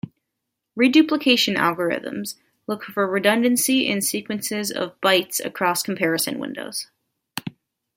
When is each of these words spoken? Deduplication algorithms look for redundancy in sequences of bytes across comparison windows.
Deduplication 0.75 1.53
algorithms 1.55 2.33
look 2.65 2.83
for 2.85 3.07
redundancy 3.07 3.87
in 3.87 4.01
sequences 4.01 4.71
of 4.71 4.99
bytes 4.99 5.39
across 5.45 5.83
comparison 5.83 6.39
windows. 6.39 6.87